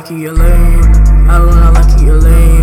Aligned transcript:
like 0.00 0.10
you, 0.10 0.16
you're 0.16 0.32
lame. 0.32 0.80
I 1.28 1.30
do 1.36 1.40
not 1.42 1.74
like 1.74 1.90
you, 2.00 2.04
you're 2.06 2.16
lame. 2.20 2.62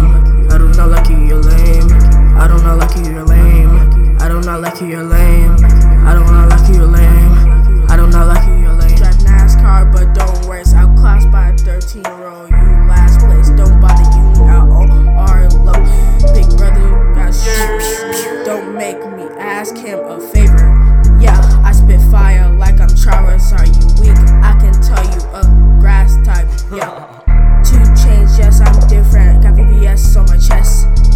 I 0.49 0.57
do 0.57 0.69
not 0.69 0.89
like 0.89 1.09
you, 1.09 1.17
you're 1.17 1.35
lame. 1.35 1.91
I 2.39 2.47
do 2.47 2.57
not 2.57 2.77
like 2.77 2.95
you, 2.95 3.05
you're 3.07 3.25
lame. 3.25 4.17
I 4.19 4.27
do 4.27 4.39
not 4.41 4.61
like 4.61 4.79
you, 4.81 4.87
you're 4.87 5.03
lame. 5.03 5.55
I 5.61 6.13
do 6.13 6.23
not 6.23 6.49
like 6.49 6.69
you, 6.69 6.75
you're 6.75 6.85
lame. 6.85 7.31
I 7.89 7.95
do 7.97 8.07
not 8.07 8.27
like 8.27 8.47
you, 8.47 8.55
you're 8.55 8.73
lame. 8.73 8.95
Drive 8.95 9.15
NASCAR, 9.15 9.91
but 9.91 10.13
don't 10.13 10.55
it's 10.55 10.73
outclassed 10.73 11.31
by 11.31 11.49
a 11.49 11.57
13 11.57 12.03
year 12.03 12.27
old. 12.27 12.49
You 12.49 12.55
last 12.87 13.19
place, 13.19 13.49
don't 13.49 13.79
bother 13.81 14.03
you. 14.03 14.27
Oh, 14.39 15.15
are 15.17 15.49
low. 15.49 15.73
Big 16.33 16.47
brother 16.57 17.13
got 17.13 17.33
shit. 17.33 18.45
Don't 18.45 18.73
make 18.75 18.99
me 18.99 19.23
ask 19.37 19.75
him 19.75 19.99
a 19.99 20.19
favor. 20.31 20.65
Yeah, 21.19 21.39
I 21.63 21.71
spit 21.73 22.01
fire 22.09 22.36
stress 29.97 30.15
on 30.15 30.25
my 30.27 30.37
chest. 30.37 31.06